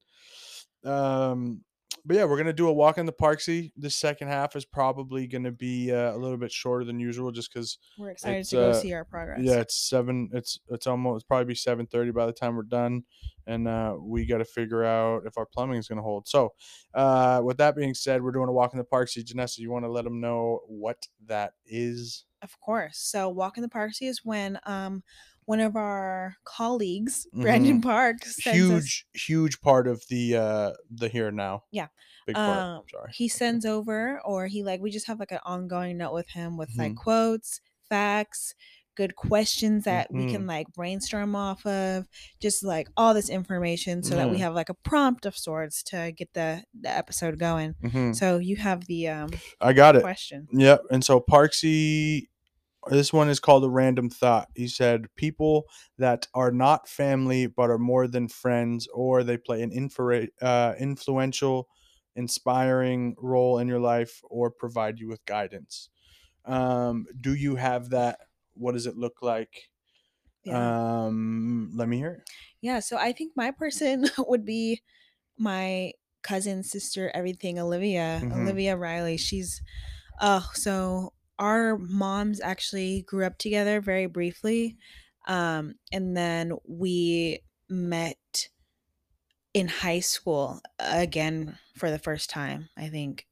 [0.85, 1.63] um
[2.07, 5.27] but yeah we're gonna do a walk in the parksy The second half is probably
[5.27, 8.71] gonna be uh, a little bit shorter than usual just because We're excited to go
[8.71, 9.41] uh, see our progress.
[9.43, 13.03] yeah it's seven it's it's almost it's probably be 7 by the time we're done
[13.47, 16.53] and uh we got to figure out if our plumbing is gonna hold so
[16.95, 19.85] uh with that being said we're doing a walk in the parksy janessa you want
[19.85, 22.99] to let them know what that is Of course.
[22.99, 25.03] So walk in the park is when um
[25.47, 28.75] one of our colleagues, Brandon Parks, sends us- Mm-hmm.
[28.77, 31.89] huge huge part of the uh the here and now Yeah.
[32.27, 35.41] big part Um, sorry he sends over or he like we just have like an
[35.45, 36.97] ongoing note with him with like Mhm.
[36.97, 38.55] quotes facts
[38.97, 40.31] good questions that we Mhm.
[40.33, 42.09] can like brainstorm off of
[42.41, 46.13] just like all this information so that we have like a prompt of sorts to
[46.17, 48.17] get the the episode going Mhm.
[48.17, 49.31] so you have the um
[49.61, 50.03] I got it.
[50.03, 50.81] question Yep.
[50.91, 52.29] And so Parksy,
[52.91, 54.49] this one is called a random thought.
[54.55, 55.67] He said, "People
[55.99, 60.75] that are not family but are more than friends, or they play an infra- uh,
[60.79, 61.69] influential,
[62.15, 65.89] inspiring role in your life, or provide you with guidance."
[66.45, 68.21] Um, do you have that?
[68.55, 69.71] What does it look like?
[70.45, 70.71] yeah
[71.09, 72.31] Um, let me hear it.
[72.61, 74.83] yeah so i think my person would be
[75.39, 78.33] my cousin sister everything olivia Mhm.
[78.33, 79.63] olivia riley she's
[80.21, 84.77] oh so our moms actually grew up together very briefly
[85.29, 88.49] um and then we met
[89.55, 93.27] in high school again for the first time i think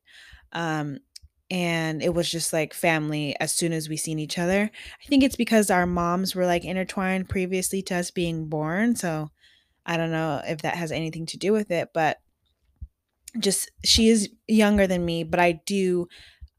[0.53, 0.99] um
[1.51, 4.71] and it was just like family as soon as we seen each other.
[4.73, 9.31] I think it's because our moms were like intertwined previously to us being born so
[9.87, 12.19] i don't know if that has anything to do with it but
[13.38, 16.07] just she is younger than me but i do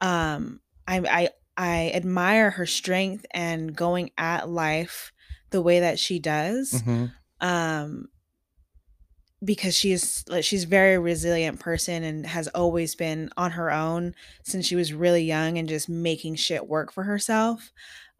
[0.02, 5.12] um i i i admire her strength and going at life
[5.52, 7.12] the way that she does Mhm.
[7.42, 8.08] um
[9.44, 13.72] because she is like she's a very resilient person and has always been on her
[13.72, 17.72] own since she was really young and just making shit work for herself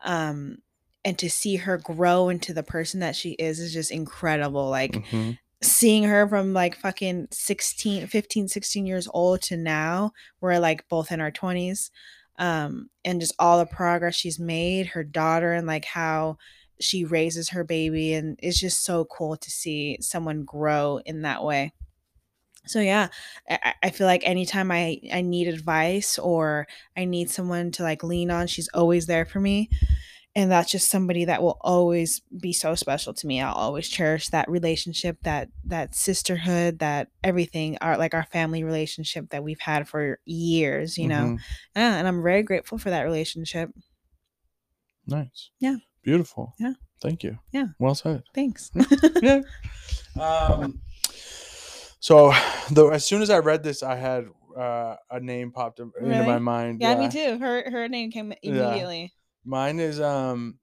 [0.04, 0.58] um
[1.04, 4.94] and to see her grow into the person that she is is just incredible like
[4.94, 5.38] Mhm.
[5.64, 11.12] seeing her from like fucking 16 15 16 years old to now we're like both
[11.12, 11.90] in our 20s
[12.38, 16.38] um and just all the progress she's made her daughter and like how
[16.82, 21.44] she raises her baby and it's just so cool to see someone grow in that
[21.44, 21.72] way.
[22.68, 23.10] So yeah
[23.50, 26.68] I, I- feel like anytime i i need advice or
[26.98, 29.70] i need someone to like lean on she's always there for me
[30.38, 34.28] and that's just somebody that will always be so special to me i'll always cherish
[34.30, 39.88] that relationship that that sisterhood that everything our like our family relationship that we've had
[39.88, 41.40] for years you know Mhm.
[41.76, 43.70] yeah, and i'm very grateful for that relationship
[45.08, 45.52] Nice.
[45.60, 45.76] Yeah.
[46.02, 46.56] Beautiful.
[46.60, 46.74] Yeah.
[47.00, 47.38] Thank you.
[47.52, 47.68] Yeah.
[47.78, 48.24] Well said.
[48.34, 48.72] thanks
[49.22, 49.42] yeah.
[50.20, 50.82] Um,
[52.00, 52.34] so,
[52.72, 54.26] though, as soon as I read this, I had
[54.58, 56.80] uh, a name popped in- into my mind.
[56.82, 59.14] yeah, me too her her name came immediately
[59.46, 60.60] Mine is um.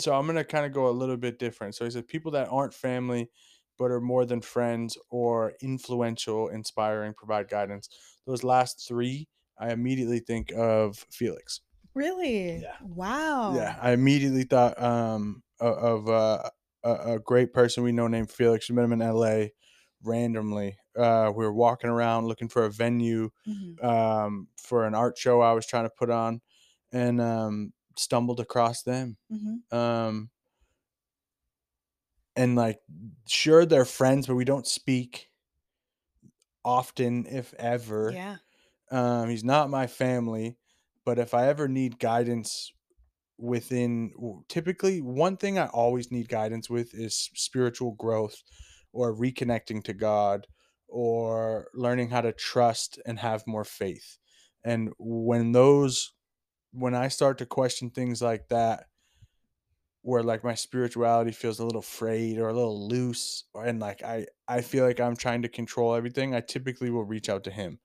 [0.00, 1.74] So I'm gonna kind of go a little bit different.
[1.76, 3.30] So he said people that aren't family,
[3.78, 7.88] but are more than friends or influential, inspiring, provide guidance.
[8.26, 11.60] Those last three, I immediately think of Felix.
[11.94, 12.76] really Yeah.
[12.80, 16.50] wow Yeah, I immediately thought um of uh,
[16.84, 18.68] a, a great person we know named Felix.
[18.68, 19.54] We met him in L.A.
[20.02, 23.78] randomly uh, we were walking around looking for a venue Mhm.
[23.82, 26.42] um, for an art show I was trying to put on,
[26.92, 29.16] and um, stumbled across them.
[29.30, 29.62] Mhm.
[29.72, 30.30] Um,
[32.36, 32.80] and like,
[33.26, 35.30] sure, they're friends, but we don't speak
[36.64, 38.12] often, if ever.
[38.12, 38.36] Yeah.
[38.90, 40.58] Um, he's not my family,
[41.04, 42.72] but if I ever need guidance
[43.38, 44.12] within,
[44.48, 48.42] typically, one thing I always need guidance with is spiritual growth
[48.92, 50.46] or reconnecting to God
[50.88, 54.18] or learning how to trust and have more faith.
[54.64, 56.12] And when those,
[56.72, 58.86] when I start to question things like that,
[60.02, 64.02] where like my spirituality feels a little frayed or a little loose or- and like
[64.02, 67.50] I I feel like I'm trying to control everything, I typically will reach out to
[67.50, 67.80] him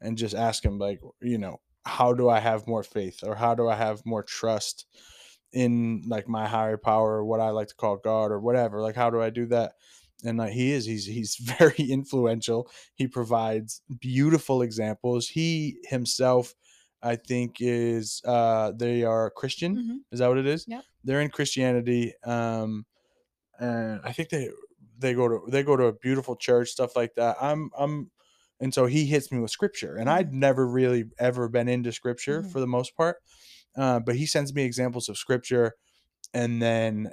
[0.00, 3.54] and just ask him like, you know, how do I have more faith or how
[3.54, 4.86] do I have more trust
[5.52, 8.80] in like my higher power or what I like to call God or whatever.
[8.82, 9.74] Like how do I do that?
[10.24, 12.70] And like he is he's he's very influential.
[12.94, 15.28] He provides beautiful examples.
[15.28, 16.54] He himself
[17.02, 19.78] I think is uh they are Christian.
[19.78, 20.04] Mhm.
[20.12, 20.68] Is that what it is?
[20.68, 20.82] Yeah.
[21.04, 22.14] They're in Christianity.
[22.24, 22.86] Um
[23.58, 24.50] and I think they
[24.98, 27.36] they go to they go to a beautiful church, stuff like that.
[27.40, 28.10] I'm I'm
[28.60, 29.96] and so he hits me with scripture.
[29.96, 32.52] And I'd never really ever been into scripture Mhm.
[32.52, 33.18] for the most part.
[33.76, 35.74] Uh, but he sends me examples of scripture
[36.34, 37.12] and then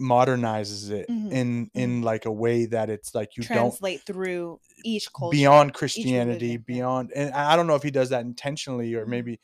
[0.00, 1.30] modernizes it Mhm.
[1.30, 5.28] in in like a way that it's like you don't Translate through each culture.
[5.28, 9.06] beyond Christianity, beyond, and I don't know if he does that intentionally or Mhm.
[9.06, 9.40] maybe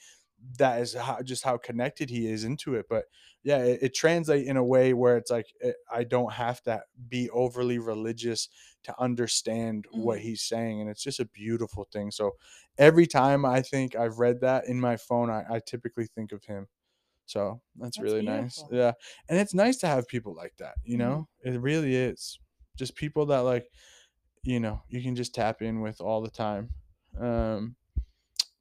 [0.58, 2.86] that is how, just how connected he is into it.
[2.88, 3.04] But
[3.42, 6.82] yeah, it, it translates in a way where it's like it, I don't have to
[7.08, 8.48] be overly religious
[8.84, 10.20] to understand what Mhm.
[10.20, 12.10] he's saying, and it's just a beautiful thing.
[12.10, 12.32] So
[12.78, 16.44] every time I think I've read that in my phone, I, I typically think of
[16.44, 16.68] him.
[17.30, 18.62] So that's, That's really nice.
[18.72, 18.92] Yeah.
[19.28, 20.98] And it's nice to have people like that, you Mhm.
[21.00, 21.28] know?
[21.44, 22.38] It really is.
[22.76, 23.66] Just people that like,
[24.42, 26.70] you know, you can just tap in with all the time.
[27.20, 27.76] Um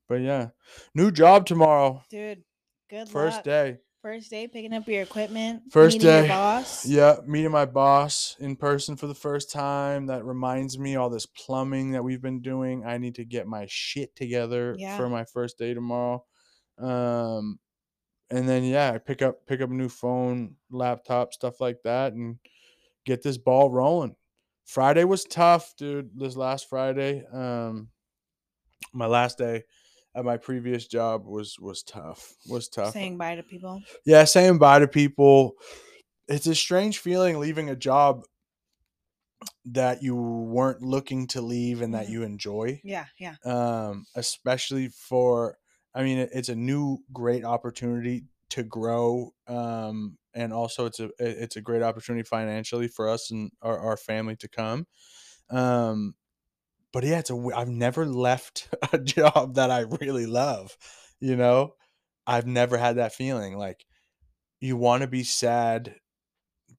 [0.08, 0.50] but yeah.
[0.94, 2.04] New job tomorrow.
[2.10, 2.44] Dude,
[2.90, 3.44] good First luck.
[3.44, 3.78] day.
[4.02, 5.64] First day picking up your equipment.
[5.72, 6.28] First day.
[6.28, 6.86] boss.
[6.86, 10.06] Yeah, meeting my boss in person for the first time.
[10.06, 12.86] That reminds me all this plumbing that we've been doing.
[12.86, 14.96] I need to get my shit together Yeah.
[14.96, 16.24] for my first day tomorrow.
[16.78, 17.60] Um
[18.32, 22.14] and then yeah, I pick up pick up a new phone, laptop, stuff like that
[22.14, 22.38] and
[23.06, 24.16] get this ball rolling.
[24.66, 26.12] Friday was tough, dude.
[26.16, 27.90] This last Friday, um
[28.94, 29.64] my last day
[30.16, 32.34] at my previous job was was tough.
[32.48, 32.94] Was tough.
[32.94, 33.82] Saying bye to people.
[34.06, 35.54] yeah, saying bye to people.
[36.28, 38.24] It's a strange feeling leaving a job
[39.66, 42.12] that you weren't looking to leave and that Mhm.
[42.12, 42.82] you enjoy.
[42.84, 43.36] Yeah, yeah.
[43.46, 45.58] Um, especially for,
[46.00, 49.36] I mean, it- it's a new great opportunity to grow.
[49.48, 53.98] Um, and also it's a it's a great opportunity financially for us and our, our
[53.98, 54.88] family to come.
[55.50, 56.16] Um,
[56.94, 60.78] but yeah, it's a I've never left a job that I really love.
[61.22, 61.76] You know,
[62.28, 63.86] I've never had that feeling like
[64.62, 65.98] you want to be sad,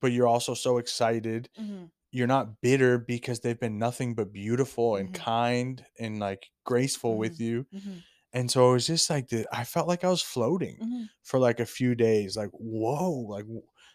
[0.00, 1.50] but you're also so excited.
[1.56, 5.14] hmm You're not bitter because they've been nothing but beautiful and Mhm.
[5.14, 7.66] kind and like graceful with you.
[7.72, 11.04] hmm And so it was just like the, I felt like I was floating hmm
[11.22, 12.36] for like a few days.
[12.36, 13.44] Like, whoa, like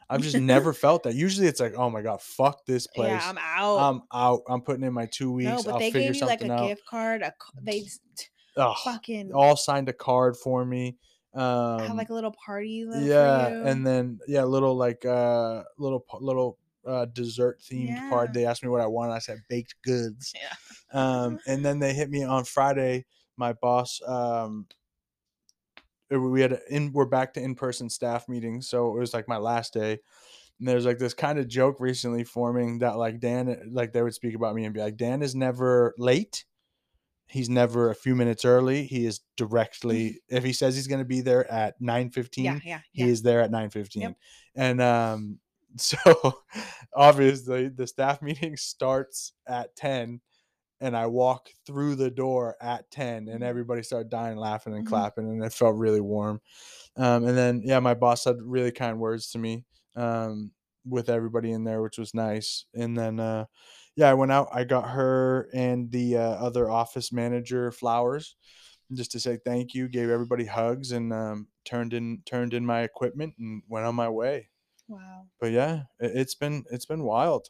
[0.10, 1.16] i've just never felt that.
[1.16, 3.24] Usually it's like, oh my God, fuck this place.
[3.24, 3.92] Yeah, I'm out.
[3.92, 4.42] I'm out.
[4.48, 5.62] I'm putting in my two weeks.
[5.62, 6.50] no, but I'll they figure gave you like a out.
[6.50, 7.22] gift card.
[7.22, 7.86] A they
[8.58, 10.98] Ugh, fucking all signed a card for me.
[11.34, 12.86] Um, had like a little party.
[12.92, 18.06] yeah, and then yeah, little like uh little little uh dessert themed Yeah.
[18.06, 18.34] part.
[18.34, 19.14] They asked me what I wanted.
[19.14, 20.36] I said baked goods.
[20.36, 20.56] yeah.
[20.94, 23.06] Um, and then they hit me on Friday.
[23.38, 24.68] My boss, um,
[26.10, 29.38] we had in we're back to in person staff meetings, so it was like my
[29.38, 30.00] last day.
[30.60, 34.14] And there's like this kind of joke recently forming that like Dan, like they would
[34.14, 36.46] speak about me and be like, Dan is never late.
[37.28, 38.86] He's never a few minutes early.
[38.86, 42.60] He is directly if he says he's going to be there at nine fifteen, yeah,
[42.64, 44.16] yeah, he is there at 9.15 Yep.
[44.56, 45.40] and um
[45.78, 45.98] so
[46.96, 50.22] obviously the staff meeting starts at 10
[50.82, 53.48] and i walk through the door at 10 and Mhm.
[53.48, 54.90] everybody started dying laughing and Mhm.
[54.90, 56.42] clapping and it felt really warm
[56.98, 60.52] um and then yeah my boss said really kind words to me um
[60.86, 63.46] with everybody in there which was nice and then uh
[63.96, 68.36] yeah i went out i got her and the uh, other office manager flowers
[68.94, 72.82] just to say thank you gave everybody hugs and um, turned in turned in my
[72.82, 74.50] equipment and went on my way
[74.88, 75.26] Wow.
[75.40, 77.48] but yeah it, it's been it's been wild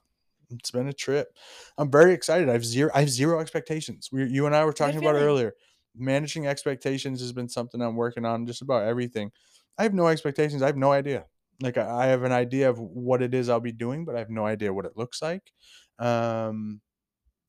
[0.52, 1.38] it's been a trip
[1.78, 5.00] i'm very excited i've zero i have zero expectations we, you and i were talking
[5.00, 5.54] about it earlier
[5.96, 9.32] managing expectations has been something i'm working on just about everything
[9.78, 11.26] i have no expectations i have no idea
[11.62, 14.20] like i, I have an idea of what it is i'll be doing but i
[14.20, 15.52] have no idea what it looks like
[16.00, 16.82] um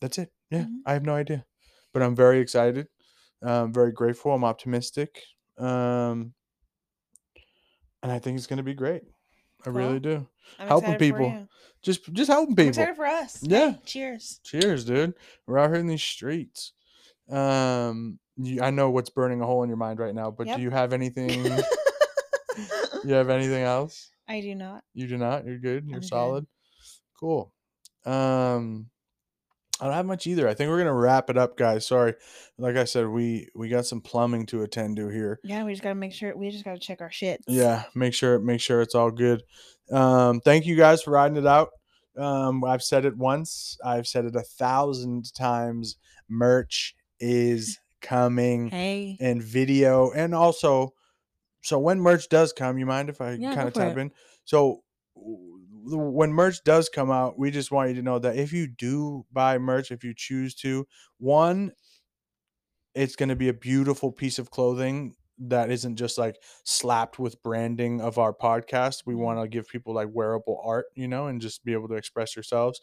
[0.01, 0.33] that's it.
[0.51, 0.83] Yeah, Mhm.
[0.85, 1.47] I have no idea,
[1.93, 2.89] but I'm very excited.
[3.43, 4.33] Um, very grateful.
[4.33, 5.23] I'm optimistic.
[5.59, 6.35] Um,
[8.03, 9.03] and I think it's gonna be great.
[9.67, 10.27] I really do.
[10.59, 11.49] I'm Helping people.
[11.83, 12.69] Just just helping I'm people.
[12.69, 13.39] excited for us.
[13.43, 13.73] Yeah.
[13.73, 14.41] Hey, cheers.
[14.45, 15.15] Cheers, dude.
[15.47, 16.73] We're out here in these streets.
[17.31, 20.57] Um, you, I know what's burning a hole in your mind right now, but Yep.
[20.57, 21.31] do you have anything?
[23.05, 24.11] you have anything else?
[24.29, 24.83] I do not.
[24.95, 25.45] You do not.
[25.47, 25.85] You're good.
[25.87, 26.09] You're I'm good.
[26.09, 26.47] solid.
[27.19, 27.53] Cool.
[28.05, 28.87] Um,
[29.81, 30.49] I don't have much either.
[30.49, 31.87] I think we're gonna wrap it up, guys.
[31.87, 32.15] Sorry,
[32.59, 35.39] like I said, we we got some plumbing to attend to here.
[35.45, 37.43] Yeah, we just gotta make sure we just gotta check our shit.
[37.47, 39.43] Yeah, make sure make sure it's all good.
[39.91, 41.71] Um, thank you guys for riding it out.
[42.17, 43.77] Um, I've said it once.
[43.85, 45.97] I've said it a thousand times.
[46.29, 49.17] Merch is coming Hey.
[49.21, 50.93] and video and also
[51.63, 54.01] so when merch does come you mind if i Yeah, kind of tap it.
[54.01, 54.11] in
[54.45, 54.83] so
[55.87, 59.25] when merch does come out we just want you to know that if you do
[59.33, 60.87] buy merch if you choose to
[61.19, 61.73] one
[62.95, 67.43] it's going to be a beautiful piece of clothing that isn't just like slapped with
[67.43, 69.03] branding of our podcast.
[69.05, 69.19] We Mhm.
[69.19, 72.35] want to give people like wearable art you know and just be able to express
[72.35, 72.81] yourselves.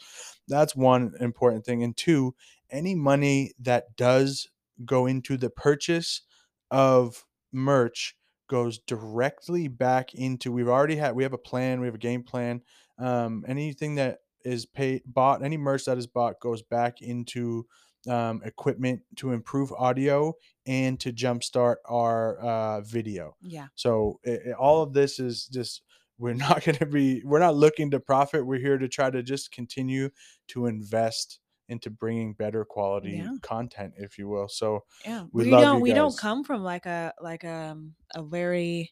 [0.48, 1.84] That's one important thing.
[1.84, 2.36] And two
[2.70, 4.48] any money that does
[4.86, 6.22] go into the purchase
[6.70, 8.16] of merch
[8.48, 12.24] goes directly back into we've already had we have a plan we have a game
[12.24, 12.62] plan
[13.00, 17.66] um anything that is paid bought any merch that is bought goes back into
[18.10, 20.34] um, equipment to improve audio
[20.66, 23.68] and to jumpstart our uh, video Yeah.
[23.76, 25.82] so it, it- all of this is just
[26.18, 29.24] we're not going to be we're not looking to profit we're here to try to
[29.24, 30.10] just continue
[30.50, 31.40] to invest
[31.70, 33.38] into bringing better quality Yeah.
[33.42, 35.24] content if you will so Yeah.
[35.32, 38.92] We We, don't we don't come from like a like um a very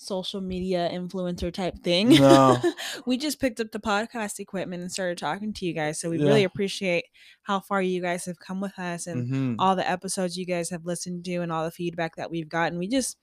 [0.00, 2.08] social media influencer type thing.
[2.08, 2.58] No.
[3.06, 6.00] we just picked up the podcast equipment and started talking to you guys.
[6.00, 7.04] So we really appreciate
[7.42, 9.56] how far you guys have come with us and mhm.
[9.58, 12.78] all the episodes you guys have listened to and all the feedback that we've gotten.
[12.78, 13.18] We just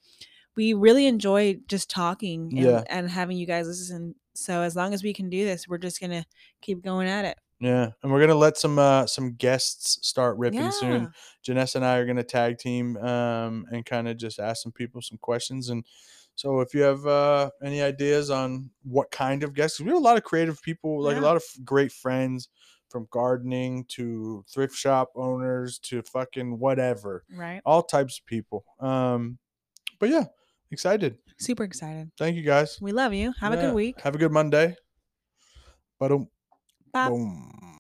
[0.56, 2.84] we really enjoy just talking and, Yeah.
[2.90, 4.14] and having you guys listen.
[4.36, 6.26] So as long as we can do this, we're just gonna
[6.62, 7.38] keep going at it.
[7.60, 10.70] yeah and we're gonna let some uh some guests start ripping Yeah.
[10.70, 11.12] soon
[11.44, 15.02] Janessa and I are gonna tag team um and kind of just ask some people
[15.02, 15.84] some questions and
[16.38, 20.00] so if you have uh any ideas on what kind of guests, we have a
[20.00, 22.48] lot of creative people like a lot of great friends
[22.90, 27.62] from gardening to thrift shop owners to fucking whatever Right.
[27.66, 29.38] all types of people um
[30.00, 30.26] but yeah
[30.72, 32.10] excited Super excited.
[32.18, 33.34] thank you guys We love you.
[33.42, 34.00] Have a good week.
[34.02, 34.76] have a good monday
[36.00, 36.28] Ba-dum.
[36.94, 37.10] Bye.
[37.10, 37.74] boom